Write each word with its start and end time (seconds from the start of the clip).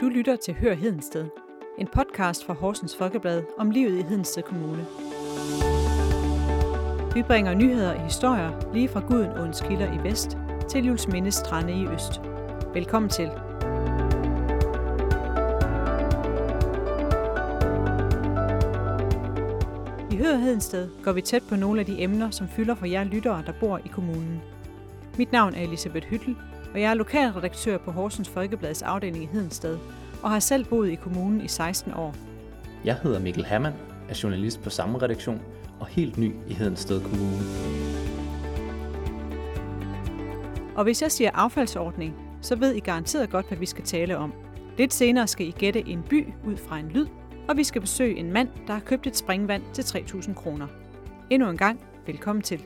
Du 0.00 0.08
lytter 0.08 0.36
til 0.36 0.54
Hør 0.54 0.74
Hedensted, 0.74 1.26
en 1.78 1.86
podcast 1.86 2.44
fra 2.44 2.54
Horsens 2.54 2.96
Folkeblad 2.96 3.42
om 3.58 3.70
livet 3.70 3.98
i 3.98 4.02
Hedensted 4.02 4.42
Kommune. 4.42 4.86
Vi 7.14 7.22
bringer 7.22 7.54
nyheder 7.54 7.94
og 7.94 8.04
historier 8.04 8.72
lige 8.74 8.88
fra 8.88 9.00
Gudenåens 9.00 9.60
kilder 9.60 10.00
i 10.00 10.08
vest 10.08 10.36
til 10.68 10.84
Jules 10.84 11.08
Mindes 11.08 11.34
strande 11.34 11.72
i 11.72 11.86
øst. 11.86 12.20
Velkommen 12.74 13.10
til. 13.10 13.30
I 20.10 20.16
Hør 20.16 20.36
Hedensted 20.36 20.88
går 21.04 21.12
vi 21.12 21.20
tæt 21.20 21.42
på 21.48 21.56
nogle 21.56 21.80
af 21.80 21.86
de 21.86 22.02
emner, 22.02 22.30
som 22.30 22.48
fylder 22.48 22.74
for 22.74 22.86
jer 22.86 23.04
lyttere, 23.04 23.42
der 23.46 23.52
bor 23.60 23.78
i 23.78 23.88
kommunen. 23.88 24.42
Mit 25.18 25.32
navn 25.32 25.54
er 25.54 25.62
Elisabeth 25.62 26.06
Hyttel, 26.06 26.36
og 26.74 26.80
jeg 26.80 26.90
er 26.90 26.94
lokalredaktør 26.94 27.78
på 27.78 27.90
Horsens 27.90 28.28
Folkebladets 28.28 28.82
afdeling 28.82 29.24
i 29.24 29.28
Hedensted, 29.32 29.78
og 30.22 30.30
har 30.30 30.40
selv 30.40 30.64
boet 30.64 30.90
i 30.90 30.94
kommunen 30.94 31.40
i 31.40 31.48
16 31.48 31.94
år. 31.94 32.14
Jeg 32.84 32.98
hedder 33.02 33.20
Mikkel 33.20 33.44
Hammann, 33.44 33.76
er 34.08 34.20
journalist 34.22 34.62
på 34.62 34.70
samme 34.70 35.02
redaktion 35.02 35.40
og 35.80 35.86
helt 35.86 36.18
ny 36.18 36.34
i 36.48 36.54
Hedensted 36.54 37.00
Kommune. 37.00 37.38
Og 40.76 40.84
hvis 40.84 41.02
jeg 41.02 41.12
siger 41.12 41.30
affaldsordning, 41.34 42.14
så 42.40 42.56
ved 42.56 42.74
I 42.74 42.80
garanteret 42.80 43.30
godt, 43.30 43.48
hvad 43.48 43.58
vi 43.58 43.66
skal 43.66 43.84
tale 43.84 44.16
om. 44.16 44.32
Lidt 44.78 44.94
senere 44.94 45.26
skal 45.26 45.46
I 45.46 45.50
gætte 45.50 45.88
en 45.88 46.02
by 46.10 46.26
ud 46.46 46.56
fra 46.56 46.78
en 46.78 46.88
lyd, 46.88 47.06
og 47.48 47.56
vi 47.56 47.64
skal 47.64 47.80
besøge 47.80 48.16
en 48.16 48.32
mand, 48.32 48.48
der 48.66 48.72
har 48.72 48.80
købt 48.80 49.06
et 49.06 49.16
springvand 49.16 49.62
til 49.72 49.82
3.000 49.82 50.34
kroner. 50.34 50.66
Endnu 51.30 51.50
en 51.50 51.56
gang, 51.56 51.80
velkommen 52.06 52.42
til. 52.42 52.62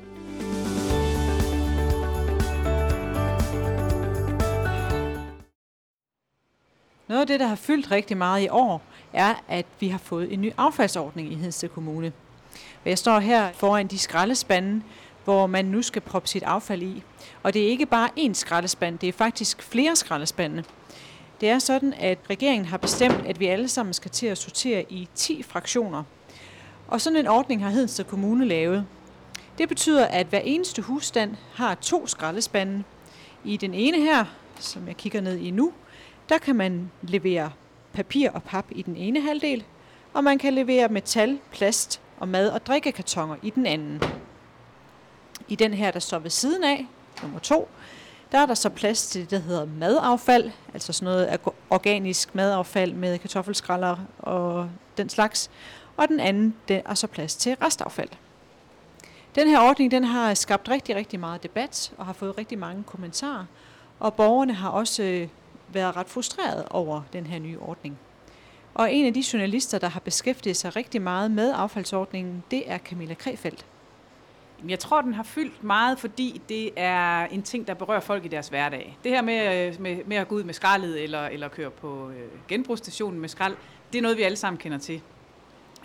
Noget 7.22 7.30
af 7.30 7.34
det, 7.34 7.40
der 7.40 7.46
har 7.46 7.56
fyldt 7.56 7.90
rigtig 7.90 8.16
meget 8.16 8.42
i 8.42 8.48
år, 8.48 8.82
er, 9.12 9.34
at 9.48 9.66
vi 9.80 9.88
har 9.88 9.98
fået 9.98 10.32
en 10.32 10.40
ny 10.40 10.52
affaldsordning 10.56 11.32
i 11.32 11.34
Hedsted 11.34 11.68
Kommune. 11.68 12.12
Jeg 12.84 12.98
står 12.98 13.18
her 13.18 13.52
foran 13.52 13.87
de 13.87 13.98
skraldespande, 13.98 14.82
hvor 15.24 15.46
man 15.46 15.64
nu 15.64 15.82
skal 15.82 16.02
proppe 16.02 16.29
sit 16.29 16.42
affald 16.42 16.82
i. 16.82 17.02
Og 17.42 17.54
det 17.54 17.62
er 17.62 17.68
ikke 17.68 17.87
bare 17.87 18.09
én 18.18 18.32
skraldespand, 18.32 18.98
det 18.98 19.09
er 19.09 19.12
faktisk 19.12 19.62
flere 19.62 19.96
skraldespande. 19.96 20.64
Det 21.40 21.48
er 21.48 21.59
sådan, 21.59 21.95
at 21.98 22.18
regeringen 22.30 22.66
har 22.66 22.76
bestemt, 22.76 23.26
at 23.26 23.40
vi 23.40 23.46
alle 23.46 23.68
sammen 23.68 23.92
skal 23.92 24.10
til 24.10 24.26
at 24.26 24.38
sortere 24.38 24.84
i 24.92 25.09
10 25.14 25.42
fraktioner. 25.42 26.02
Og 26.88 27.01
sådan 27.01 27.18
en 27.18 27.26
ordning 27.26 27.62
har 27.62 27.70
Hedensted 27.70 28.04
Kommune 28.04 28.45
lavet. 28.45 28.86
Det 29.59 29.68
betyder, 29.68 30.07
at 30.07 30.26
hver 30.26 30.40
eneste 30.40 30.82
husstand 30.82 31.36
har 31.54 31.74
to 31.74 32.07
skraldespande. 32.07 32.84
I 33.45 33.57
den 33.57 33.74
ene 33.74 34.01
her, 34.01 34.24
som 34.59 34.88
jeg 34.88 34.96
kigger 34.96 35.20
ned 35.20 35.38
i 35.38 35.51
nu, 35.51 35.73
der 36.33 36.38
kan 36.38 36.57
man 36.57 36.91
levere 37.02 37.52
papir 37.93 38.30
og 38.30 38.43
pap 38.43 38.65
i 38.71 38.83
den 38.83 38.97
ene 38.97 39.21
halvdel, 39.21 39.65
og 40.15 40.25
man 40.25 40.38
kan 40.38 40.55
levere 40.55 40.88
metal, 40.88 41.38
plast 41.51 42.01
og 42.19 42.29
mad- 42.29 42.51
og 42.51 42.66
drikkekartoner 42.66 43.37
i 43.43 43.51
den 43.51 43.66
anden. 43.66 44.02
I 45.49 45.55
den 45.57 45.75
her, 45.75 45.91
der 45.91 45.99
står 45.99 46.19
ved 46.19 46.30
siden 46.30 46.65
af, 46.65 46.87
nummer 47.23 47.38
to, 47.38 47.69
der 48.33 48.38
er 48.38 48.47
der 48.47 48.55
så 48.55 48.69
plads 48.69 49.07
til 49.07 49.21
det, 49.21 49.30
der 49.30 49.38
hedder 49.38 49.66
madaffald, 49.66 50.51
altså 50.75 50.93
sådan 50.93 51.05
noget 51.05 51.38
organisk 51.71 52.35
madaffald 52.35 52.93
med 52.93 53.19
kartoffelskralder 53.19 53.97
og 54.19 54.71
den 54.97 55.09
slags. 55.09 55.51
Og 55.97 56.09
den 56.09 56.21
anden, 56.21 56.55
der 56.69 56.80
er 56.87 56.95
så 56.95 57.07
plads 57.07 57.37
til 57.37 57.55
restaffald. 57.55 58.10
Den 59.35 59.49
her 59.49 59.60
ordning, 59.60 59.91
den 59.91 60.05
har 60.05 60.35
skabt 60.35 60.69
rigtig, 60.69 60.97
rigtig 60.97 61.21
meget 61.21 61.43
debat 61.43 61.93
og 61.99 62.07
har 62.07 62.13
fået 62.13 62.38
rigtig 62.38 62.59
mange 62.59 62.83
kommentarer. 62.83 63.45
Og 64.00 64.15
borgerne 64.15 64.55
har 64.55 64.69
også 64.69 65.03
øh, 65.03 65.28
været 65.75 65.97
ret 65.97 66.09
frustreret 66.09 66.65
over 66.70 67.03
den 67.12 67.26
her 67.26 67.38
nye 67.38 67.59
ordning. 67.60 67.98
Og 68.75 68.92
en 68.92 69.06
af 69.06 69.15
de 69.15 69.25
journalister, 69.32 69.78
der 69.78 69.88
har 69.88 70.00
beskæftiget 70.00 70.56
sig 70.56 70.76
rigtig 70.76 71.03
meget 71.03 71.31
med 71.31 71.53
affaldsordningen, 71.56 72.44
det 72.50 72.70
er 72.70 72.78
Camilla 72.78 73.14
Krefeldt. 73.14 73.66
Jeg 74.69 74.78
tror, 74.78 75.00
den 75.00 75.14
har 75.14 75.22
fyldt 75.22 75.64
meget, 75.64 75.98
fordi 75.98 76.41
det 76.48 76.70
er 76.76 77.24
en 77.24 77.42
ting, 77.42 77.66
der 77.66 77.74
berører 77.74 78.00
folk 78.00 78.24
i 78.24 78.28
deres 78.28 78.48
hverdag. 78.48 78.98
Det 79.04 79.12
her 79.12 79.22
med, 79.22 79.66
øh, 79.66 79.80
med, 79.80 80.04
med 80.06 80.16
at 80.16 80.28
gå 80.28 80.34
ud 80.34 80.44
med 80.44 80.54
skraldet 80.54 81.02
eller, 81.02 81.26
eller 81.26 81.48
køre 81.48 81.70
på 81.70 82.08
øh, 82.10 82.28
genbrugsstationen 82.48 83.20
med 83.20 83.28
skrald, 83.28 83.56
det 83.92 83.98
er 83.98 84.02
noget, 84.02 84.16
vi 84.16 84.22
alle 84.22 84.36
sammen 84.36 84.58
kender 84.58 84.78
til. 84.78 85.00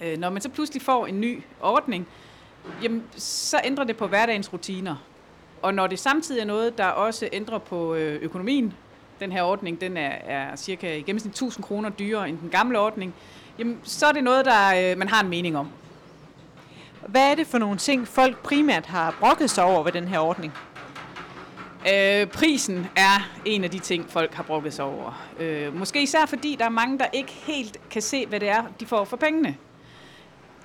Øh, 0.01 0.17
når 0.17 0.29
man 0.29 0.41
så 0.41 0.49
pludselig 0.49 0.81
får 0.81 1.07
en 1.07 1.21
ny 1.21 1.43
ordning, 1.61 2.07
jamen, 2.83 3.03
så 3.15 3.61
ændrer 3.63 3.83
det 3.83 3.97
på 3.97 4.07
hverdagens 4.07 4.53
rutiner. 4.53 4.95
Og 5.61 5.73
når 5.73 5.87
det 5.87 5.99
samtidig 5.99 6.41
er 6.41 6.45
noget, 6.45 6.77
der 6.77 6.85
også 6.85 7.29
ændrer 7.31 7.57
på 7.57 7.95
øh, 7.95 8.21
økonomien, 8.21 8.73
den 9.19 9.31
her 9.31 9.43
ordning 9.43 9.81
den 9.81 9.97
er, 9.97 10.09
er 10.09 10.55
cirka 10.55 10.95
i 10.95 11.01
gennemsnit 11.01 11.31
1000 11.31 11.63
kroner 11.65 11.89
dyrere 11.89 12.29
end 12.29 12.39
den 12.39 12.49
gamle 12.49 12.79
ordning, 12.79 13.13
jamen, 13.59 13.79
så 13.83 14.05
er 14.05 14.11
det 14.11 14.23
noget, 14.23 14.45
der 14.45 14.91
øh, 14.91 14.97
man 14.97 15.09
har 15.09 15.21
en 15.23 15.29
mening 15.29 15.57
om. 15.57 15.67
Hvad 17.07 17.31
er 17.31 17.35
det 17.35 17.47
for 17.47 17.57
nogle 17.57 17.77
ting, 17.77 18.07
folk 18.07 18.37
primært 18.37 18.85
har 18.85 19.15
brokket 19.19 19.49
sig 19.49 19.63
over 19.63 19.83
ved 19.83 19.91
den 19.91 20.07
her 20.07 20.19
ordning? 20.19 20.53
Øh, 21.93 22.27
prisen 22.27 22.87
er 22.95 23.29
en 23.45 23.63
af 23.63 23.71
de 23.71 23.79
ting, 23.79 24.09
folk 24.09 24.33
har 24.33 24.43
brokket 24.43 24.73
sig 24.73 24.85
over. 24.85 25.27
Øh, 25.39 25.75
måske 25.75 26.03
især 26.03 26.25
fordi, 26.25 26.55
der 26.59 26.65
er 26.65 26.69
mange, 26.69 26.99
der 26.99 27.05
ikke 27.13 27.31
helt 27.31 27.77
kan 27.89 28.01
se, 28.01 28.25
hvad 28.25 28.39
det 28.39 28.49
er, 28.49 28.63
de 28.79 28.85
får 28.85 29.03
for 29.03 29.17
pengene. 29.17 29.57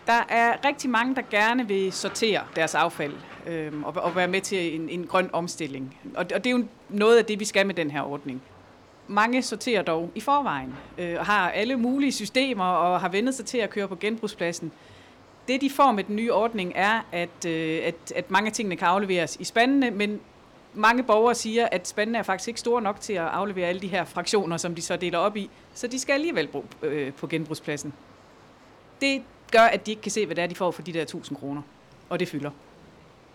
Der 0.06 0.24
er 0.28 0.66
rigtig 0.66 0.90
mange, 0.90 1.14
der 1.14 1.22
gerne 1.30 1.68
vil 1.68 1.92
sortere 1.92 2.40
deres 2.56 2.74
affald 2.74 3.14
øh, 3.46 3.82
og, 3.84 3.94
og 3.96 4.16
være 4.16 4.28
med 4.28 4.40
til 4.40 4.74
en, 4.74 4.88
en 4.88 5.06
grøn 5.06 5.30
omstilling. 5.32 5.98
Og, 6.14 6.26
og 6.34 6.44
det 6.44 6.46
er 6.46 6.50
jo 6.50 6.64
noget 6.88 7.18
af 7.18 7.24
det, 7.24 7.40
vi 7.40 7.44
skal 7.44 7.66
med 7.66 7.74
den 7.74 7.90
her 7.90 8.02
ordning. 8.02 8.42
Mange 9.08 9.42
sorterer 9.42 9.82
dog 9.82 10.10
i 10.14 10.20
forvejen 10.20 10.74
øh, 10.98 11.16
og 11.18 11.26
har 11.26 11.50
alle 11.50 11.76
mulige 11.76 12.12
systemer 12.12 12.64
og 12.64 13.00
har 13.00 13.08
vendt 13.08 13.34
sig 13.34 13.46
til 13.46 13.58
at 13.58 13.70
køre 13.70 13.88
på 13.88 13.96
genbrugspladsen. 13.96 14.72
Det, 15.48 15.60
de 15.60 15.70
får 15.70 15.92
med 15.92 16.04
den 16.04 16.16
nye 16.16 16.32
ordning, 16.32 16.72
er, 16.74 17.00
at, 17.12 17.46
øh, 17.46 17.80
at, 17.84 18.12
at 18.16 18.30
mange 18.30 18.46
af 18.46 18.52
tingene 18.52 18.76
kan 18.76 18.88
afleveres 18.88 19.36
i 19.40 19.44
spandene, 19.44 19.90
men 19.90 20.20
mange 20.74 21.02
borgere 21.02 21.34
siger, 21.34 21.68
at 21.72 21.88
spandene 21.88 22.18
er 22.18 22.22
faktisk 22.22 22.48
ikke 22.48 22.60
store 22.60 22.82
nok 22.82 23.00
til 23.00 23.12
at 23.12 23.24
aflevere 23.24 23.68
alle 23.68 23.80
de 23.80 23.88
her 23.88 24.04
fraktioner, 24.04 24.56
som 24.56 24.74
de 24.74 24.82
så 24.82 24.96
deler 24.96 25.18
op 25.18 25.36
i, 25.36 25.50
så 25.74 25.86
de 25.86 25.98
skal 25.98 26.12
alligevel 26.12 26.46
bruge 26.48 26.64
øh, 26.82 27.12
på 27.12 27.26
genbrugspladsen. 27.26 27.92
Det 29.00 29.22
gør, 29.52 29.60
at 29.60 29.86
de 29.86 29.90
ikke 29.90 30.02
kan 30.02 30.12
se, 30.12 30.26
hvad 30.26 30.36
det 30.36 30.42
er, 30.42 30.46
de 30.46 30.54
får 30.54 30.70
for 30.70 30.82
de 30.82 30.92
der 30.92 31.02
1000 31.02 31.38
kroner, 31.38 31.62
og 32.08 32.20
det 32.20 32.28
fylder. 32.28 32.50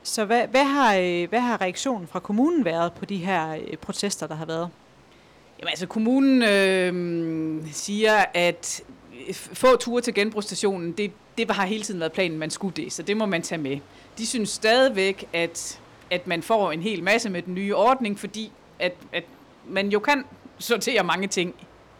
Så 0.07 0.25
hvad, 0.25 0.47
hvad, 0.47 0.63
har, 0.63 0.95
øh, 0.95 1.29
hvad 1.29 1.39
har 1.39 1.61
reaktionen 1.61 2.07
fra 2.07 2.19
kommunen 2.19 2.65
været 2.65 2.93
på 2.93 3.05
de 3.05 3.17
her 3.17 3.51
øh, 3.51 3.77
protester, 3.77 4.27
der 4.27 4.35
har 4.35 4.45
været? 4.45 4.69
Jamen 5.59 5.69
altså, 5.69 5.87
kommunen 5.87 6.43
øh, 6.43 7.63
siger, 7.71 8.25
at 8.33 8.81
øh, 9.27 9.33
få 9.33 9.75
ture 9.75 10.01
til 10.01 10.13
genbrugsstationen, 10.13 10.91
det, 10.91 11.11
det 11.37 11.51
har 11.51 11.65
hele 11.65 11.83
tiden 11.83 11.99
været 11.99 12.11
planen, 12.11 12.37
man 12.37 12.49
skulle 12.49 12.73
det, 12.75 12.93
så 12.93 13.03
det 13.03 13.17
må 13.17 13.25
man 13.25 13.41
tage 13.41 13.61
med. 13.61 13.77
De 14.17 14.25
synes 14.25 14.49
stadigvæk, 14.49 15.25
at, 15.33 15.79
at 16.11 16.27
man 16.27 16.43
får 16.43 16.71
en 16.71 16.81
hel 16.81 17.03
masse 17.03 17.29
med 17.29 17.41
den 17.41 17.53
nye 17.53 17.75
ordning, 17.75 18.19
fordi 18.19 18.51
at, 18.79 18.93
at 19.13 19.23
man 19.69 19.89
jo 19.89 19.99
kan 19.99 20.23
sortere 20.59 21.03
mange 21.03 21.27
ting 21.27 21.55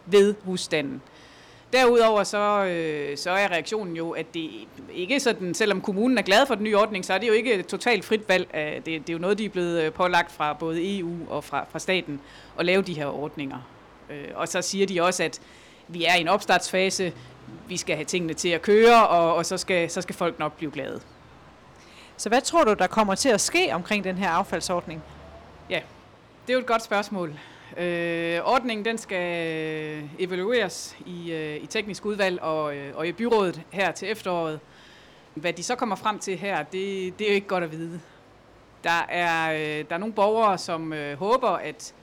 ved 0.06 0.34
husstanden. 0.44 1.02
Derudover 1.72 2.24
så, 2.24 2.64
øh, 2.64 3.16
så 3.16 3.30
er 3.30 3.48
reaktionen 3.48 3.96
jo, 3.96 4.10
at 4.10 4.34
det 4.34 4.50
ikke 4.92 5.20
sådan, 5.20 5.54
selvom 5.54 5.80
kommunen 5.80 6.18
er 6.18 6.22
glad 6.22 6.46
for 6.46 6.54
den 6.54 6.64
nye 6.64 6.76
ordning, 6.76 7.04
så 7.04 7.12
er 7.12 7.18
det 7.18 7.28
jo 7.28 7.32
ikke 7.32 7.54
et 7.54 7.66
totalt 7.66 8.04
frit 8.04 8.28
valg. 8.28 8.48
Det, 8.54 8.86
det 8.86 9.08
er 9.08 9.12
jo 9.12 9.18
noget, 9.18 9.38
de 9.38 9.44
er 9.44 9.48
blevet 9.48 9.82
øh, 9.82 9.92
pålagt 9.92 10.32
fra 10.32 10.52
både 10.52 10.98
EU 10.98 11.16
og 11.28 11.44
fra, 11.44 11.66
fra 11.70 11.78
staten 11.78 12.20
at 12.58 12.66
lave 12.66 12.82
de 12.82 12.94
her 12.94 13.06
ordninger. 13.06 13.58
Øh, 14.10 14.28
og 14.34 14.48
så 14.48 14.62
siger 14.62 14.86
de 14.86 15.02
også, 15.02 15.22
at 15.22 15.40
vi 15.88 16.04
er 16.04 16.14
i 16.14 16.20
en 16.20 16.28
opstartsfase, 16.28 17.12
vi 17.68 17.76
skal 17.76 17.96
have 17.96 18.04
tingene 18.04 18.34
til 18.34 18.48
at 18.48 18.62
køre, 18.62 19.08
og, 19.08 19.34
og 19.34 19.46
så, 19.46 19.56
skal, 19.56 19.90
så 19.90 20.00
skal 20.00 20.14
folk 20.14 20.38
nok 20.38 20.56
blive 20.56 20.70
glade. 20.70 21.00
Så 22.16 22.28
hvad 22.28 22.40
tror 22.40 22.64
du, 22.64 22.72
der 22.72 22.86
kommer 22.86 23.14
til 23.14 23.28
at 23.28 23.40
ske 23.40 23.70
omkring 23.72 24.04
den 24.04 24.18
her 24.18 24.30
affaldsordning? 24.30 25.02
Ja, 25.70 25.80
det 26.46 26.52
er 26.52 26.54
jo 26.54 26.60
et 26.60 26.66
godt 26.66 26.82
spørgsmål. 26.82 27.34
Øh, 27.76 28.40
ordningen 28.44 28.84
den 28.84 28.98
skal 28.98 29.46
øh, 29.46 30.04
evalueres 30.18 30.96
i, 31.06 31.32
øh, 31.32 31.56
i 31.56 31.66
teknisk 31.66 32.04
udvalg 32.06 32.42
og, 32.42 32.76
øh, 32.76 32.96
og 32.96 33.08
i 33.08 33.12
byrådet 33.12 33.62
her 33.70 33.92
til 33.92 34.10
efteråret. 34.10 34.60
Hvad 35.34 35.52
de 35.52 35.62
så 35.62 35.74
kommer 35.74 35.96
frem 35.96 36.18
til 36.18 36.36
her, 36.36 36.62
det, 36.62 37.18
det 37.18 37.24
er 37.24 37.30
jo 37.30 37.34
ikke 37.34 37.46
godt 37.46 37.64
at 37.64 37.72
vide. 37.72 38.00
Der 38.84 39.06
er, 39.08 39.52
øh, 39.52 39.84
der 39.88 39.94
er 39.94 39.98
nogle 39.98 40.14
borgere, 40.14 40.58
som 40.58 40.92
øh, 40.92 41.18
håber, 41.18 41.48
at 41.48 41.94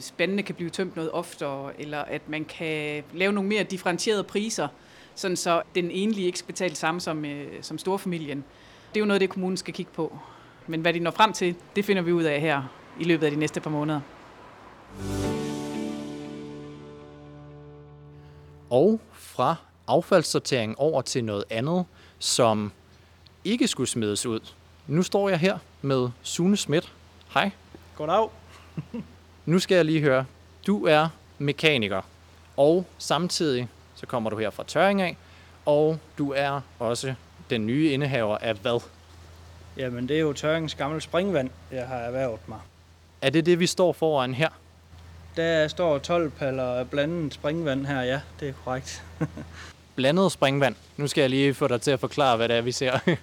spændende 0.00 0.42
kan 0.42 0.54
blive 0.54 0.70
tømt 0.70 0.96
noget 0.96 1.10
oftere, 1.10 1.80
eller 1.80 1.98
at 1.98 2.28
man 2.28 2.44
kan 2.44 3.04
lave 3.12 3.32
nogle 3.32 3.48
mere 3.48 3.62
differentierede 3.62 4.24
priser, 4.24 4.68
sådan 5.14 5.36
så 5.36 5.62
den 5.74 5.90
enlige 5.90 6.26
ikke 6.26 6.38
skal 6.38 6.46
betale 6.46 6.74
samme 6.74 7.00
som, 7.00 7.24
øh, 7.24 7.62
som 7.62 7.78
storfamilien. 7.78 8.44
Det 8.88 8.96
er 8.96 9.00
jo 9.00 9.06
noget, 9.06 9.20
det 9.20 9.30
kommunen 9.30 9.56
skal 9.56 9.74
kigge 9.74 9.92
på. 9.94 10.18
Men 10.66 10.80
hvad 10.80 10.92
de 10.92 10.98
når 10.98 11.10
frem 11.10 11.32
til, 11.32 11.56
det 11.76 11.84
finder 11.84 12.02
vi 12.02 12.12
ud 12.12 12.22
af 12.22 12.40
her 12.40 12.62
i 13.00 13.04
løbet 13.04 13.26
af 13.26 13.30
de 13.32 13.38
næste 13.38 13.60
par 13.60 13.70
måneder. 13.70 14.00
Og 18.72 19.00
fra 19.12 19.56
affaldssortering 19.86 20.78
over 20.78 21.02
til 21.02 21.24
noget 21.24 21.44
andet, 21.50 21.84
som 22.18 22.72
ikke 23.44 23.68
skulle 23.68 23.88
smides 23.88 24.26
ud. 24.26 24.40
Nu 24.86 25.02
står 25.02 25.28
jeg 25.28 25.38
her 25.38 25.58
med 25.82 26.08
Sune 26.22 26.56
Schmidt. 26.56 26.92
Hej. 27.34 27.50
Goddag. 27.96 28.28
nu 29.46 29.58
skal 29.58 29.74
jeg 29.74 29.84
lige 29.84 30.00
høre. 30.00 30.24
Du 30.66 30.86
er 30.86 31.08
mekaniker, 31.38 32.02
Og 32.56 32.86
samtidig 32.98 33.68
så 33.94 34.06
kommer 34.06 34.30
du 34.30 34.36
her 34.36 34.50
fra 34.50 34.64
Tøring 34.66 35.02
af, 35.02 35.16
og 35.66 35.98
du 36.18 36.32
er 36.32 36.60
også 36.78 37.14
den 37.50 37.66
nye 37.66 37.90
indehaver 37.90 38.38
af 38.38 38.54
hvad? 38.54 38.80
Jamen, 39.76 40.08
det 40.08 40.16
er 40.16 40.20
jo 40.20 40.32
Tørrings 40.32 40.74
gamle 40.74 41.00
springvand, 41.00 41.50
jeg 41.72 41.88
har 41.88 41.96
erhvervet 41.96 42.48
mig. 42.48 42.58
Er 43.22 43.30
det 43.30 43.46
det, 43.46 43.60
vi 43.60 43.66
står 43.66 43.92
foran 43.92 44.34
her? 44.34 44.48
Der 45.36 45.68
står 45.68 45.98
12 45.98 46.30
paller 46.30 46.84
blandet 46.84 47.34
springvand 47.34 47.86
her, 47.86 48.02
ja, 48.02 48.20
det 48.40 48.48
er 48.48 48.52
korrekt. 48.64 49.04
Blandet 49.96 50.32
springvand. 50.32 50.76
Nu 50.96 51.06
skal 51.06 51.20
jeg 51.20 51.30
lige 51.30 51.54
få 51.54 51.68
dig 51.68 51.80
til 51.80 51.90
at 51.90 52.00
forklare, 52.00 52.36
hvad 52.36 52.48
det 52.48 52.56
er, 52.56 52.60
vi 52.60 52.72
ser. 52.72 52.98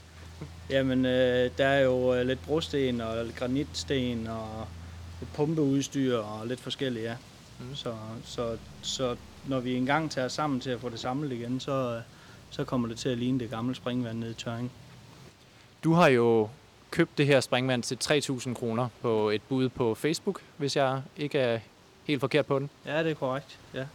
Jamen, 0.70 1.06
øh, 1.06 1.52
der 1.58 1.66
er 1.66 1.80
jo 1.80 2.14
øh, 2.14 2.28
lidt 2.28 2.46
brosten 2.46 3.02
og 3.02 3.26
lidt 3.26 3.36
granitsten 3.36 4.28
og 4.28 4.68
lidt 5.20 5.34
pumpeudstyr 5.34 6.18
og 6.18 6.48
lidt 6.48 6.60
forskelligt, 6.60 7.06
ja. 7.06 7.16
Mm. 7.60 7.76
Så, 7.76 7.94
så, 8.26 8.58
så 8.82 9.16
når 9.48 9.60
vi 9.60 9.76
engang 9.76 10.12
tager 10.12 10.28
sammen 10.28 10.60
til 10.60 10.70
at 10.70 10.80
få 10.80 10.90
det 10.90 11.00
samlet 11.00 11.32
igen, 11.32 11.60
så, 11.60 11.96
øh, 11.96 12.02
så 12.50 12.64
kommer 12.64 12.88
det 12.88 12.98
til 12.98 13.10
at 13.10 13.18
ligne 13.18 13.40
det 13.40 13.50
gamle 13.50 13.76
springvand 13.76 14.20
nede 14.20 14.32
i 14.32 14.34
Tøring. 14.34 14.72
Du 15.84 15.94
har 15.94 16.08
jo 16.08 16.50
købt 16.92 17.18
det 17.18 17.26
her 17.26 17.40
springvand 17.40 17.84
til 17.84 17.98
3.000 18.04 18.54
kroner 18.54 18.88
på 19.02 19.30
et 19.30 19.42
bud 19.42 19.70
på 19.70 19.96
Facebook, 19.96 20.42
hvis 20.58 20.76
jeg 20.76 21.02
ikke 21.18 21.40
er 21.40 21.60
helt 22.10 22.20
forkert 22.20 22.46
på 22.46 22.60
den. 22.60 22.70
Ja, 22.86 23.04
det 23.04 23.12
er 23.12 23.16
korrekt, 23.16 23.60
ja. 23.74 23.86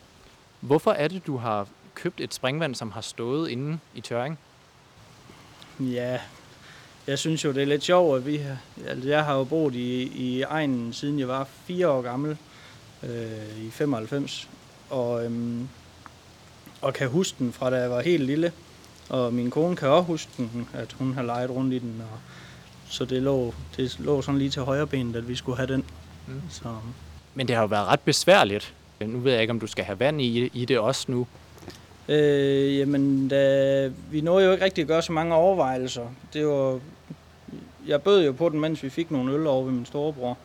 Hvorfor 0.60 0.92
er 0.92 1.08
det, 1.08 1.26
du 1.26 1.36
har 1.36 1.68
købt 1.94 2.20
et 2.20 2.34
springvand, 2.34 2.74
som 2.74 2.90
har 2.90 3.00
stået 3.00 3.48
inde 3.48 3.78
i 3.94 4.00
Tøring? 4.00 4.38
Ja, 5.80 6.20
jeg 7.06 7.18
synes 7.18 7.44
jo, 7.44 7.52
det 7.52 7.62
er 7.62 7.66
lidt 7.66 7.82
sjovt, 7.82 8.16
at 8.16 8.26
vi 8.26 8.36
har, 8.36 8.56
altså 8.86 9.08
jeg 9.08 9.24
har 9.24 9.34
jo 9.34 9.44
boet 9.44 9.74
i, 9.74 10.02
i 10.02 10.42
egnen, 10.42 10.92
siden 10.92 11.18
jeg 11.18 11.28
var 11.28 11.44
fire 11.44 11.88
år 11.88 12.02
gammel, 12.02 12.36
øh, 13.02 13.64
i 13.66 13.70
95, 13.70 14.48
og, 14.90 15.24
øhm, 15.24 15.68
og 16.80 16.94
kan 16.94 17.08
huske 17.08 17.38
den 17.38 17.52
fra 17.52 17.70
da 17.70 17.76
jeg 17.76 17.90
var 17.90 18.00
helt 18.00 18.24
lille. 18.24 18.52
Og 19.08 19.34
min 19.34 19.50
kone 19.50 19.76
kan 19.76 19.88
også 19.88 20.06
huske 20.06 20.30
den, 20.36 20.68
at 20.74 20.92
hun 20.92 21.14
har 21.14 21.22
leget 21.22 21.50
rundt 21.50 21.74
i 21.74 21.78
den, 21.78 22.02
og 22.12 22.18
så 22.88 23.04
det 23.04 23.22
lå, 23.22 23.54
det 23.76 23.98
lå 23.98 24.22
sådan 24.22 24.38
lige 24.38 24.50
til 24.50 24.62
højre 24.62 24.86
benet, 24.86 25.16
at 25.16 25.28
vi 25.28 25.34
skulle 25.34 25.56
have 25.56 25.72
den. 25.72 25.84
Mm. 26.26 26.42
Så, 26.50 26.76
men 27.34 27.48
det 27.48 27.56
har 27.56 27.62
jo 27.62 27.68
været 27.68 27.86
ret 27.86 28.00
besværligt. 28.00 28.74
Nu 29.00 29.18
ved 29.18 29.32
jeg 29.32 29.40
ikke, 29.40 29.50
om 29.50 29.60
du 29.60 29.66
skal 29.66 29.84
have 29.84 30.00
vand 30.00 30.20
i, 30.20 30.50
i 30.54 30.64
det 30.64 30.78
også 30.78 31.04
nu. 31.08 31.26
Øh, 32.08 32.78
jamen, 32.78 33.28
da, 33.28 33.90
vi 34.10 34.20
nåede 34.20 34.46
jo 34.46 34.52
ikke 34.52 34.64
rigtig 34.64 34.82
at 34.82 34.88
gøre 34.88 35.02
så 35.02 35.12
mange 35.12 35.34
overvejelser. 35.34 36.06
Det 36.32 36.46
var, 36.46 36.80
jeg 37.86 38.02
bød 38.02 38.24
jo 38.24 38.32
på 38.32 38.48
den, 38.48 38.60
mens 38.60 38.82
vi 38.82 38.88
fik 38.88 39.10
nogle 39.10 39.32
øl 39.32 39.46
over 39.46 39.64
ved 39.64 39.72
min 39.72 39.86
storebror. 39.86 40.38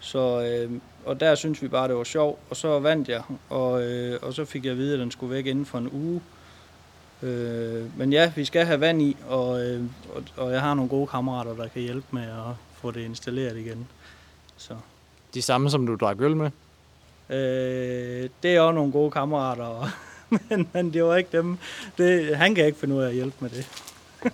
Så, 0.00 0.42
øh, 0.42 0.70
og 1.04 1.20
der 1.20 1.34
synes 1.34 1.62
vi 1.62 1.68
bare, 1.68 1.88
det 1.88 1.96
var 1.96 2.04
sjovt. 2.04 2.38
Og 2.50 2.56
så 2.56 2.78
vandt 2.78 3.08
jeg, 3.08 3.22
og, 3.48 3.82
øh, 3.82 4.18
og 4.22 4.34
så 4.34 4.44
fik 4.44 4.64
jeg 4.64 4.72
at 4.72 4.78
vide, 4.78 4.94
at 4.94 5.00
den 5.00 5.10
skulle 5.10 5.34
væk 5.34 5.46
inden 5.46 5.66
for 5.66 5.78
en 5.78 5.90
uge. 5.92 6.20
Øh, 7.22 7.98
men 7.98 8.12
ja, 8.12 8.32
vi 8.36 8.44
skal 8.44 8.66
have 8.66 8.80
vand 8.80 9.02
i, 9.02 9.16
og, 9.28 9.62
øh, 9.62 9.82
og, 10.14 10.22
og 10.36 10.52
jeg 10.52 10.60
har 10.60 10.74
nogle 10.74 10.88
gode 10.88 11.06
kammerater, 11.06 11.54
der 11.54 11.68
kan 11.68 11.82
hjælpe 11.82 12.06
med 12.10 12.22
at 12.22 12.54
få 12.74 12.90
det 12.90 13.00
installeret 13.00 13.56
igen. 13.56 13.88
Så. 14.56 14.74
De 15.34 15.42
samme, 15.42 15.70
som 15.70 15.86
du 15.86 15.94
drak 15.96 16.16
øl 16.20 16.36
med. 16.36 16.50
Øh, 17.30 18.28
det 18.42 18.56
er 18.56 18.60
også 18.60 18.74
nogle 18.74 18.92
gode 18.92 19.10
kammerater, 19.10 19.88
men, 20.50 20.68
men 20.72 20.92
det 20.92 21.04
var 21.04 21.16
ikke 21.16 21.36
dem. 21.36 21.58
Det, 21.98 22.36
han 22.36 22.54
kan 22.54 22.66
ikke 22.66 22.78
finde 22.78 22.94
ud 22.94 23.02
af 23.02 23.08
at 23.08 23.14
hjælpe 23.14 23.36
med 23.40 23.50
det. 23.50 23.68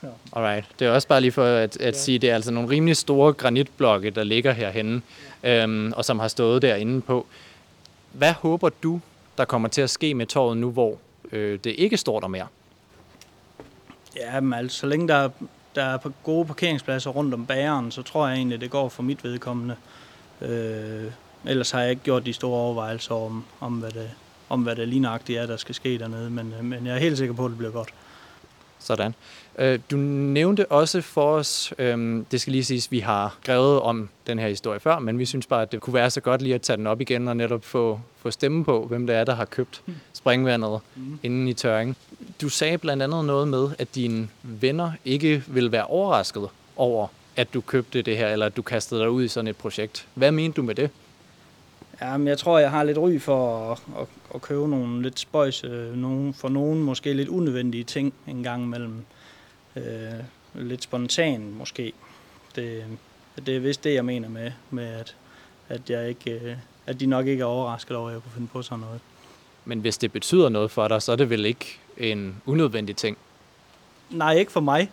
så. 0.00 0.06
Alright. 0.32 0.64
Det 0.78 0.86
er 0.86 0.90
også 0.90 1.08
bare 1.08 1.20
lige 1.20 1.32
for 1.32 1.44
at, 1.44 1.76
at 1.76 1.94
Ja. 1.94 1.98
sige, 1.98 2.18
det 2.18 2.30
er 2.30 2.34
altså 2.34 2.50
nogle 2.50 2.68
rimelig 2.68 2.96
store 2.96 3.32
granitblokke, 3.32 4.10
der 4.10 4.24
ligger 4.24 4.52
herhenne, 4.52 5.02
øhm, 5.44 5.92
og 5.92 6.04
som 6.04 6.18
har 6.18 6.28
stået 6.28 6.62
derinde 6.62 7.00
på. 7.00 7.26
Hvad 8.12 8.32
håber 8.32 8.68
du, 8.82 9.00
der 9.38 9.44
kommer 9.44 9.68
til 9.68 9.82
at 9.82 9.90
ske 9.90 10.14
med 10.14 10.26
torvet 10.26 10.56
nu, 10.56 10.70
hvor 10.70 10.98
øh, 11.32 11.58
det 11.64 11.74
ikke 11.78 11.96
står 11.96 12.20
der 12.20 12.26
mere? 12.28 12.46
Ja, 14.16 14.40
men 14.40 14.52
altså, 14.58 14.78
så 14.78 14.86
længe 14.86 15.08
der, 15.08 15.14
er- 15.14 15.30
der 15.74 15.82
er 15.84 15.96
på 15.96 16.12
gode 16.22 16.46
parkeringspladser 16.46 17.10
rundt 17.10 17.34
om 17.34 17.46
bageren, 17.46 17.90
så 17.90 18.02
tror 18.02 18.28
jeg 18.28 18.36
egentlig, 18.36 18.60
det 18.60 18.70
går 18.70 18.88
for 18.88 19.02
mit 19.02 19.24
vedkommende. 19.24 19.74
Øh, 19.74 19.80
ellers 21.46 21.70
har 21.70 21.80
jeg 21.80 21.90
ikke 21.90 22.02
gjort 22.02 22.26
de 22.26 22.32
store 22.32 22.60
overvejelser 22.60 23.14
om, 23.14 23.44
om 23.60 23.72
hvad 23.72 23.90
det, 23.90 24.10
om 24.48 24.62
hvad 24.62 24.76
det 24.76 24.88
lige 24.88 25.00
nøjagtigt 25.00 25.38
er, 25.38 25.46
der 25.46 25.56
skal 25.56 25.74
ske 25.74 25.98
dernede, 25.98 26.30
men, 26.30 26.54
øh, 26.58 26.64
men 26.64 26.86
jeg 26.86 26.94
er 26.94 26.98
helt 26.98 27.18
sikker 27.18 27.34
på, 27.34 27.44
at 27.44 27.48
det 27.50 27.58
bliver 27.58 27.72
godt. 27.72 27.88
Sådan. 28.78 29.14
Øh, 29.58 29.78
du 29.90 29.96
nævnte 29.96 30.72
også 30.72 31.00
for 31.00 31.36
os, 31.36 31.72
øhm, 31.78 32.24
det 32.30 32.40
skal 32.40 32.50
lige 32.50 32.64
siges, 32.64 32.92
vi 32.92 32.98
har 32.98 33.36
skrevet 33.42 33.80
om 33.80 34.08
den 34.26 34.38
her 34.38 34.48
historie 34.48 34.80
før, 34.80 34.98
men 34.98 35.18
vi 35.18 35.24
synes 35.24 35.46
bare, 35.46 35.62
at 35.62 35.72
det 35.72 35.80
kunne 35.80 35.94
være 35.94 36.10
så 36.10 36.20
godt 36.20 36.42
lige 36.42 36.54
at 36.54 36.62
tage 36.62 36.76
den 36.76 36.86
op 36.86 37.00
igen 37.00 37.28
og 37.28 37.36
netop 37.36 37.64
få, 37.64 38.00
få 38.16 38.30
stemme 38.30 38.64
på, 38.64 38.86
hvem 38.86 39.06
det 39.06 39.16
er, 39.16 39.24
der 39.24 39.34
har 39.34 39.44
købt 39.44 39.82
springvandet 40.12 40.80
Mm. 40.96 41.18
inden 41.22 41.48
i 41.48 41.52
tørring. 41.52 41.96
Du 42.40 42.48
sagde 42.48 42.78
blandt 42.78 43.02
andet 43.02 43.24
noget 43.24 43.48
med, 43.48 43.68
at 43.78 43.94
dine 43.94 44.28
venner 44.42 44.92
ikke 45.04 45.42
ville 45.46 45.72
være 45.72 45.84
overrasket 45.84 46.48
over, 46.76 47.08
at 47.36 47.54
du 47.54 47.60
købte 47.60 48.02
det 48.02 48.16
her, 48.16 48.28
eller 48.28 48.46
at 48.46 48.56
du 48.56 48.62
kastede 48.62 49.00
dig 49.00 49.10
ud 49.10 49.24
i 49.24 49.28
sådan 49.28 49.48
et 49.48 49.56
projekt. 49.56 50.08
Hvad 50.14 50.32
mente 50.32 50.56
du 50.56 50.62
med 50.62 50.74
det? 50.74 50.90
Ja, 52.00 52.16
men 52.16 52.28
jeg 52.28 52.38
tror, 52.38 52.58
jeg 52.58 52.70
har 52.70 52.84
lidt 52.84 52.98
ry 52.98 53.18
for 53.18 53.72
at, 53.72 53.78
at, 54.00 54.06
at 54.34 54.42
købe 54.42 54.68
nogle 54.68 55.02
lidt 55.02 55.18
spøjs, 55.18 55.64
øh, 55.64 55.96
nogle, 55.96 56.34
for 56.34 56.48
nogen 56.48 56.82
måske 56.82 57.12
lidt 57.12 57.28
unødvendige 57.28 57.84
ting 57.84 58.14
en 58.26 58.42
gang 58.42 58.62
imellem. 58.62 59.04
Øh, 59.76 59.82
lidt 60.54 60.82
spontan 60.82 61.54
måske. 61.58 61.92
Det, 62.56 62.84
det 63.46 63.56
er 63.56 63.60
vist 63.60 63.84
det, 63.84 63.94
jeg 63.94 64.04
mener 64.04 64.28
med, 64.28 64.52
med 64.70 64.84
at, 64.84 65.16
at, 65.68 65.90
jeg 65.90 66.08
ikke, 66.08 66.30
øh, 66.30 66.56
at 66.86 67.00
de 67.00 67.06
nok 67.06 67.26
ikke 67.26 67.40
er 67.40 67.46
overrasket 67.46 67.96
over, 67.96 68.08
at 68.08 68.14
jeg 68.14 68.22
kunne 68.22 68.32
finde 68.32 68.48
på 68.52 68.62
sådan 68.62 68.80
noget. 68.80 69.00
Men 69.64 69.80
hvis 69.80 69.98
det 69.98 70.12
betyder 70.12 70.48
noget 70.48 70.70
for 70.70 70.88
dig, 70.88 71.02
så 71.02 71.12
er 71.12 71.16
det 71.16 71.30
vel 71.30 71.46
ikke 71.46 71.78
en 71.96 72.42
unødvendig 72.46 72.96
ting. 72.96 73.18
Nej, 74.10 74.34
ikke 74.34 74.52
for 74.52 74.60
mig. 74.60 74.90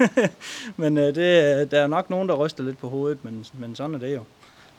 men 0.76 0.98
øh, 0.98 1.14
det, 1.14 1.70
der 1.70 1.80
er 1.80 1.86
nok 1.86 2.10
nogen, 2.10 2.28
der 2.28 2.34
ryster 2.34 2.64
lidt 2.64 2.78
på 2.78 2.88
hovedet, 2.88 3.24
men, 3.24 3.46
men 3.52 3.76
sådan 3.76 3.94
er 3.94 3.98
det 3.98 4.14
jo. 4.14 4.24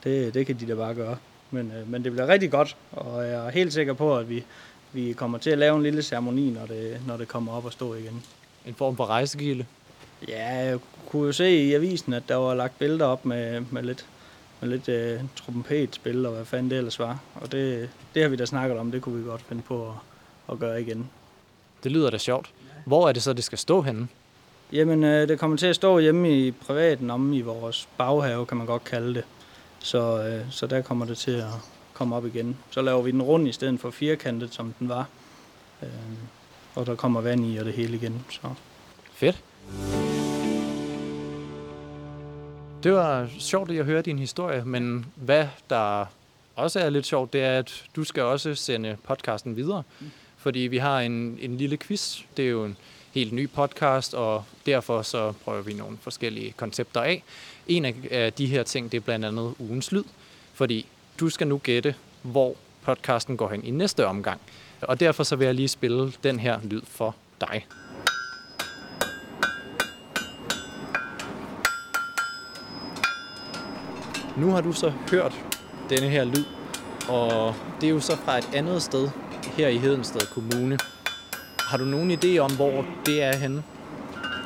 Det, 0.04 0.33
det 0.33 0.45
kan 0.45 0.60
de 0.60 0.68
da 0.68 0.75
bare 0.75 0.94
gøre. 0.94 1.18
Men, 1.51 1.71
øh, 1.71 1.92
men 1.92 2.04
det 2.04 2.12
bliver 2.12 2.27
rigtig 2.27 2.51
godt, 2.51 2.75
og 2.92 3.24
jeg 3.25 3.45
er 3.45 3.50
helt 3.50 3.74
sikker 3.74 3.94
på, 3.94 4.18
at 4.18 4.30
vi, 4.30 4.44
vi 4.94 5.13
kommer 5.13 5.38
til 5.38 5.50
at 5.50 5.57
lave 5.57 5.75
en 5.75 5.83
lille 5.83 6.04
ceremoni, 6.04 6.50
når 6.50 6.65
det, 6.65 7.01
når 7.07 7.18
det 7.18 7.27
kommer 7.27 7.54
op 7.54 7.65
og 7.65 7.71
stå 7.71 7.94
igen. 7.94 8.24
En 8.65 8.75
form 8.75 8.98
for 8.98 9.06
rejsegilde. 9.06 9.65
Ja, 10.27 10.56
jeg 10.56 10.80
kunne 11.10 11.25
jo 11.25 11.31
se 11.31 11.51
i 11.51 11.74
avisen, 11.74 12.13
at 12.13 12.24
der 12.27 12.36
var 12.36 12.54
lagt 12.54 12.80
billeder 12.80 13.06
op 13.06 13.25
med, 13.25 13.62
med 13.71 13.83
lidt, 13.83 14.06
med 14.62 14.69
lidt 14.69 14.89
øh, 14.89 15.21
trompetspil 15.36 16.25
og 16.25 16.33
hvad 16.33 16.45
fanden 16.45 16.69
det 16.69 16.77
ellers 16.77 17.00
var. 17.00 17.19
Og 17.36 17.51
det, 17.51 17.89
det 18.13 18.21
har 18.21 18.30
vi 18.30 18.36
da 18.36 18.45
snakket 18.45 18.77
om, 18.77 18.91
det 18.91 19.01
kunne 19.01 19.20
vi 19.20 19.29
godt 19.29 19.41
finde 19.41 19.62
på 19.62 19.88
at, 19.88 19.93
at 20.53 20.60
gøre 20.60 20.82
igen. 20.82 21.10
Det 21.84 21.91
lyder 21.91 22.10
da 22.10 22.17
sjovt. 22.17 22.51
Hvor 22.86 23.10
er 23.10 23.12
det 23.12 23.24
så, 23.24 23.34
det 23.34 23.43
skal 23.43 23.58
stå 23.58 23.82
henne? 23.82 24.08
Jamen, 24.72 25.03
øh, 25.03 25.27
det 25.27 25.39
kommer 25.39 25.58
til 25.58 25.67
at 25.67 25.75
stå 25.75 26.00
hjemme 26.00 26.39
i 26.39 26.51
privaten, 26.51 27.12
om 27.12 27.34
i 27.34 27.41
vores 27.41 27.88
baghave, 27.98 28.46
kan 28.46 28.58
man 28.58 28.67
godt 28.67 28.84
kalde 28.84 29.13
det. 29.13 29.24
Så, 29.79 30.24
øh, 30.24 30.51
så 30.51 30.67
der 30.67 30.82
kommer 30.82 31.05
det 31.05 31.17
til 31.17 31.32
at 31.32 31.53
komme 31.93 32.15
op 32.15 32.25
igen. 32.25 32.58
Så 32.72 32.82
laver 32.82 33.01
vi 33.01 33.12
den 33.12 33.22
rund 33.22 33.48
i 33.48 33.51
stedet 33.51 33.79
for 33.79 33.91
firkantet, 33.91 34.53
som 34.53 34.74
den 34.79 34.89
var. 34.89 35.08
Øh, 35.84 35.89
og 36.75 36.86
der 36.86 36.96
kommer 36.96 37.22
vand 37.22 37.46
i 37.46 37.58
og 37.58 37.65
det 37.65 37.74
hele 37.74 37.96
igen. 37.98 38.25
Så. 38.29 38.41
Fedt. 39.13 39.43
Det 42.84 42.93
var 42.93 43.29
sjovt 43.39 43.72
at 43.72 43.86
høre 43.86 44.01
din 44.01 44.20
historie, 44.20 44.63
men 44.65 45.05
hvad 45.15 45.48
der 45.70 46.05
også 46.55 46.79
er 46.79 46.89
lidt 46.89 47.05
sjovt, 47.05 47.34
det 47.34 47.43
er, 47.43 47.60
at 47.60 47.84
du 47.96 48.03
skal 48.03 48.24
også 48.24 48.55
sende 48.55 48.98
podcasten 49.03 49.55
videre. 49.55 49.84
Fordi 50.38 50.60
vi 50.60 50.77
har 50.77 51.00
en, 51.00 51.38
en 51.41 51.58
lille 51.58 51.77
quiz. 51.77 52.20
Det 52.38 52.46
er 52.46 52.50
jo 52.50 52.65
en 52.65 52.77
helt 53.13 53.34
ny 53.34 53.50
podcast, 53.50 54.13
og 54.13 54.43
derfor 54.65 55.01
så 55.01 55.32
prøver 55.43 55.62
vi 55.62 55.74
nogle 55.74 55.98
forskellige 56.01 56.53
koncepter 56.58 57.01
af. 57.01 57.24
En 57.67 57.86
af- 57.86 58.34
de 58.38 58.46
her 58.46 58.63
ting, 58.63 58.91
det 58.91 58.98
er 58.98 59.01
blandt 59.01 59.25
andet 59.25 59.53
ugens 59.60 59.91
lyd. 59.91 60.03
Fordi 60.53 60.86
du 61.20 61.29
skal 61.29 61.48
nu 61.48 61.58
gætte, 61.58 61.96
hvor 62.22 62.55
podcasten 62.82 63.38
går 63.38 63.50
hen 63.50 63.63
i 63.65 63.72
næste 63.72 64.08
omgang. 64.08 64.41
Og 64.82 65.00
derfor 65.00 65.24
så 65.24 65.36
vil 65.36 65.46
jeg 65.46 65.55
lige 65.55 65.67
spille 65.67 66.13
den 66.24 66.39
her 66.39 66.60
lyd 66.63 66.82
for 66.88 67.15
dig. 67.41 67.65
Nu 74.38 74.51
har 74.51 74.62
du 74.62 74.74
så 74.74 74.93
hørt 75.12 75.34
denne 75.89 76.10
her 76.10 76.24
lyd, 76.24 76.43
og 77.10 77.55
det 77.82 77.88
er 77.88 77.91
jo 77.91 78.00
så 78.00 78.15
fra 78.25 78.38
et 78.38 78.50
andet 78.53 78.82
sted 78.84 79.10
her 79.43 79.67
i 79.67 79.77
Hedensted 79.77 80.22
Kommune. 80.22 80.77
Har 81.67 81.77
du 81.77 81.86
nogen 81.86 82.12
idé 82.12 82.38
om, 82.38 82.55
hvor 82.55 82.86
det 83.05 83.24
er 83.24 83.36
henne? 83.36 83.63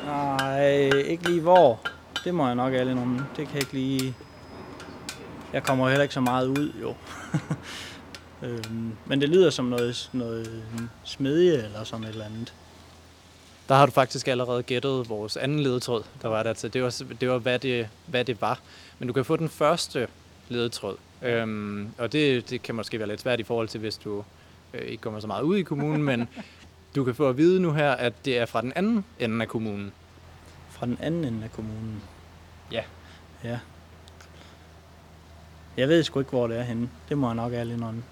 Nej, 0.05 0.89
ikke 0.89 1.29
lige 1.29 1.41
hvor. 1.41 1.79
Det 2.23 2.33
må 2.33 2.45
jeg 2.45 2.55
nok 2.55 2.73
alle 2.73 2.95
nogen. 2.95 3.21
Det 3.37 3.47
kan 3.47 3.53
jeg 3.53 3.61
ikke 3.63 3.73
lige... 3.73 4.15
Jeg 5.53 5.63
kommer 5.63 5.87
heller 5.89 6.03
ikke 6.03 6.13
så 6.13 6.21
meget 6.21 6.47
ud, 6.47 6.73
jo. 6.81 6.95
øhm, 8.47 8.91
men 9.05 9.21
det 9.21 9.29
lyder 9.29 9.49
som 9.49 9.65
noget, 9.65 10.09
noget 10.13 10.63
smedje 11.03 11.63
eller 11.65 11.83
sådan 11.83 12.03
et 12.03 12.09
eller 12.09 12.25
andet. 12.25 12.53
Der 13.69 13.75
har 13.75 13.85
du 13.85 13.91
faktisk 13.91 14.27
allerede 14.27 14.63
gættet 14.63 15.09
vores 15.09 15.37
anden 15.37 15.59
ledetråd, 15.59 16.03
der 16.21 16.27
var 16.27 16.43
der 16.43 16.53
til. 16.53 16.73
Det 16.73 16.83
var, 16.83 17.03
det 17.21 17.29
var 17.29 17.37
hvad, 17.37 17.59
det, 17.59 17.89
hvad 18.05 18.25
det 18.25 18.41
var. 18.41 18.59
Men 18.99 19.07
du 19.07 19.13
kan 19.13 19.25
få 19.25 19.35
den 19.35 19.49
første 19.49 20.07
ledetråd. 20.49 20.95
Øhm, 21.21 21.89
og 21.97 22.11
det, 22.11 22.49
det 22.49 22.61
kan 22.61 22.75
måske 22.75 22.99
være 22.99 23.07
lidt 23.07 23.21
svært 23.21 23.39
i 23.39 23.43
forhold 23.43 23.67
til, 23.67 23.79
hvis 23.79 23.97
du 23.97 24.23
øh, 24.73 24.81
ikke 24.81 25.01
kommer 25.01 25.19
så 25.19 25.27
meget 25.27 25.43
ud 25.43 25.57
i 25.57 25.61
kommunen, 25.61 26.03
men 26.03 26.27
du 26.97 27.03
kan 27.03 27.15
få 27.15 27.29
at 27.29 27.37
vide 27.37 27.59
nu 27.59 27.71
her, 27.73 27.91
at 27.91 28.13
det 28.25 28.37
er 28.37 28.45
fra 28.45 28.61
den 28.61 28.73
anden 28.75 29.05
ende 29.19 29.41
af 29.41 29.47
kommunen. 29.47 29.93
Fra 30.69 30.85
den 30.85 30.97
anden 31.01 31.23
ende 31.23 31.43
af 31.43 31.51
kommunen. 31.51 32.03
Ja. 32.71 32.83
Ja. 33.43 33.59
Jeg 35.77 35.87
ved 35.87 36.03
sgu 36.03 36.19
ikke, 36.19 36.29
hvor 36.29 36.47
det 36.47 36.57
er 36.57 36.63
henne. 36.63 36.89
Det 37.09 37.17
må 37.17 37.27
jeg 37.27 37.35
nok 37.35 37.53
ærligt 37.53 37.75
indrømme. 37.77 38.03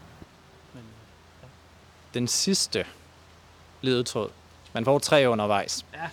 Den 2.14 2.28
sidste 2.28 2.86
ledetråd. 3.82 4.30
Man 4.74 4.86
får 4.86 5.00
tre 5.00 5.30
undervejs. 5.30 5.86
Ja. 5.94 6.10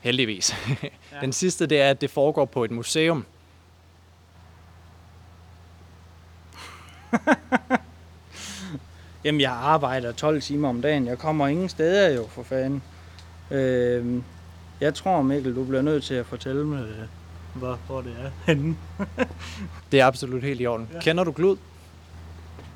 Heldigvis. 0.00 0.54
Ja. 0.82 1.20
Den 1.20 1.32
sidste, 1.32 1.66
det 1.66 1.80
er, 1.80 1.90
at 1.90 2.00
det 2.00 2.10
foregår 2.10 2.44
på 2.44 2.64
et 2.64 2.70
museum. 2.70 3.26
Jamen, 9.24 9.40
jeg 9.40 9.50
arbejder 9.52 10.12
12 10.12 10.42
timer 10.42 10.68
om 10.68 10.82
dagen. 10.82 11.06
Jeg 11.06 11.18
kommer 11.18 11.46
ingen 11.46 11.68
steder 11.68 12.14
jo, 12.16 12.26
for 12.28 12.42
fanden. 12.42 12.82
Øh, 13.50 14.22
jeg 14.80 14.94
tror, 14.94 15.22
Mikkel, 15.22 15.56
du 15.56 15.64
bliver 15.64 15.82
nødt 15.82 16.04
til 16.04 16.14
at 16.14 16.26
fortælle 16.26 16.64
mig, 16.66 16.84
hvor, 17.54 17.78
hvor 17.86 18.00
det 18.00 18.12
er 18.24 18.30
henne. 18.52 18.76
Det 19.92 20.00
er 20.00 20.06
absolut 20.06 20.42
helt 20.42 20.60
i 20.60 20.66
orden. 20.66 20.88
Ja. 20.94 21.00
Kender 21.00 21.24
du 21.24 21.32
Glud? 21.32 21.56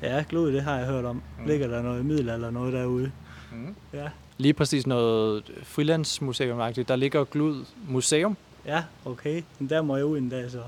Ja, 0.01 0.23
glud, 0.29 0.53
det 0.53 0.61
har 0.63 0.77
jeg 0.77 0.85
hørt 0.87 1.05
om. 1.05 1.15
Mm. 1.39 1.47
Ligger 1.47 1.67
der 1.67 1.81
noget 1.81 2.05
middel 2.05 2.29
eller 2.29 2.51
noget 2.51 2.73
derude? 2.73 3.11
Mm. 3.51 3.75
Ja. 3.93 4.07
Lige 4.37 4.53
præcis 4.53 4.87
noget 4.87 5.51
frilandsmuseum. 5.63 6.57
Der 6.87 6.95
ligger 6.95 7.23
Glud 7.23 7.65
Museum, 7.89 8.37
Ja, 8.65 8.83
okay. 9.05 9.43
Men 9.59 9.69
der 9.69 9.81
må 9.81 9.95
jeg 9.95 10.05
ud 10.05 10.17
en 10.17 10.29
dag 10.29 10.51
så. 10.51 10.61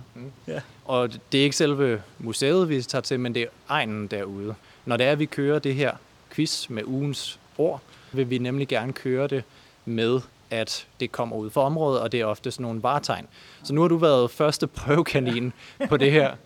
og 0.85 1.09
det 1.31 1.39
er 1.39 1.43
ikke 1.43 1.55
selve 1.55 2.01
museet, 2.19 2.69
vi 2.69 2.81
tager 2.81 3.01
til, 3.01 3.19
men 3.19 3.35
det 3.35 3.41
er 3.43 3.47
egnen 3.69 4.07
derude. 4.07 4.55
Når 4.85 4.97
det 4.97 5.05
er, 5.05 5.11
at 5.11 5.19
vi 5.19 5.25
kører 5.25 5.59
det 5.59 5.75
her 5.75 5.91
quiz 6.31 6.69
med 6.69 6.83
ugens 6.85 7.39
ord, 7.57 7.81
vil 8.11 8.29
vi 8.29 8.37
nemlig 8.37 8.67
gerne 8.67 8.93
køre 8.93 9.27
det 9.27 9.43
med, 9.85 10.21
at 10.49 10.87
det 10.99 11.11
kommer 11.11 11.35
ud 11.35 11.49
for 11.49 11.63
området, 11.63 12.01
og 12.01 12.11
det 12.11 12.19
er 12.21 12.25
ofte 12.25 12.51
sådan 12.51 12.63
nogle 12.63 12.83
varetegn. 12.83 13.27
Så 13.63 13.73
nu 13.73 13.81
har 13.81 13.87
du 13.87 13.97
været 13.97 14.31
første 14.31 14.67
prøvekanin 14.67 15.53
på 15.89 15.97
det 15.97 16.11
her. 16.11 16.31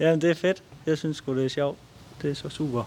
Ja, 0.00 0.14
det 0.14 0.24
er 0.24 0.34
fedt. 0.34 0.62
Jeg 0.86 0.98
synes 0.98 1.16
sgu, 1.16 1.36
det 1.36 1.44
er 1.44 1.48
sjovt. 1.48 1.78
Det 2.22 2.30
er 2.30 2.34
så 2.34 2.48
super. 2.48 2.84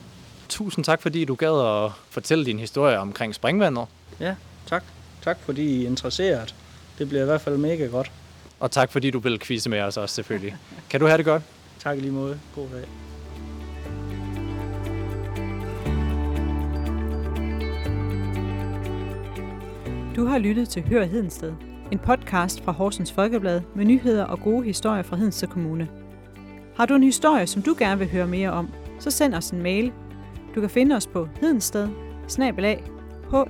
Tusind 0.50 0.86
tak, 0.86 1.02
fordi 1.02 1.26
du 1.26 1.36
gad 1.36 1.84
at 1.86 1.92
fortælle 2.10 2.46
din 2.46 2.60
historie 2.60 3.00
omkring 3.00 3.36
springvandet. 3.36 3.86
Ja, 4.20 4.36
tak. 4.66 4.84
Tak 5.22 5.38
fordi 5.40 5.62
I 5.64 5.84
er 5.84 5.88
interesseret. 5.88 6.56
Det 6.98 7.10
bliver 7.10 7.22
i 7.22 7.26
hvert 7.26 7.42
fald 7.42 7.58
mega 7.58 7.86
godt. 7.86 8.12
Og 8.60 8.72
tak, 8.72 8.92
fordi 8.92 9.12
du 9.12 9.20
vil 9.20 9.40
quizze 9.40 9.70
med 9.70 9.82
os 9.82 9.98
også, 9.98 10.16
selvfølgelig. 10.16 10.56
Kan 10.90 11.00
du 11.00 11.06
have 11.06 11.18
det 11.18 11.26
godt? 11.26 11.44
Tak 11.80 11.98
lige 11.98 12.12
måde. 12.12 12.40
God 12.56 12.68
dag. 12.70 12.86
Du 20.16 20.26
har 20.26 20.38
lyttet 20.38 20.70
til 20.70 20.84
Hør 20.84 21.06
Hedensted, 21.06 21.54
en 21.92 22.00
podcast 22.00 22.64
fra 22.64 22.72
Horsens 22.72 23.12
Folkeblad 23.12 23.62
med 23.76 23.86
nyheder 23.86 24.24
og 24.24 24.40
gode 24.40 24.66
historier 24.66 25.04
fra 25.04 25.16
Hedensted 25.16 25.48
Kommune. 25.48 25.88
Har 26.76 26.86
du 26.86 26.96
en 26.96 27.04
historie, 27.04 27.48
som 27.48 27.62
du 27.62 27.76
gerne 27.80 28.00
vil 28.00 28.12
høre 28.12 28.28
mere 28.28 28.52
om, 28.52 28.70
så 29.00 29.12
send 29.12 29.36
os 29.36 29.50
en 29.50 29.64
mail. 29.64 29.92
Du 30.56 30.62
kan 30.62 30.70
finde 30.70 30.96
os 30.96 31.08
på 31.08 31.30
hedensted 31.42 31.88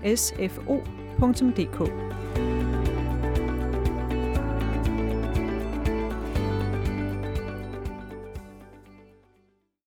hsfo.dk. 0.03 2.12